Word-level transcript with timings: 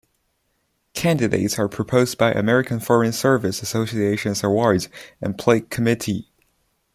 Candidates 0.95 1.59
are 1.59 1.69
proposed 1.69 2.17
by 2.17 2.31
American 2.31 2.79
Foreign 2.79 3.11
Service 3.11 3.61
Association's 3.61 4.43
Awards 4.43 4.89
and 5.21 5.37
Plaque 5.37 5.69
Committee. 5.69 6.27